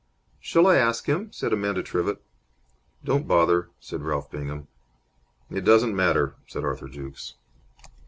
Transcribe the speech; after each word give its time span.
"Shall 0.39 0.65
I 0.65 0.77
ask 0.77 1.05
him?" 1.05 1.31
said 1.31 1.53
Amanda 1.53 1.83
Trivett. 1.83 2.23
"Don't 3.03 3.27
bother," 3.27 3.69
said 3.79 4.01
Ralph 4.01 4.31
Bingham. 4.31 4.67
"It 5.51 5.61
doesn't 5.63 5.95
matter," 5.95 6.33
said 6.47 6.63
Arthur 6.63 6.87
Jukes. 6.87 7.35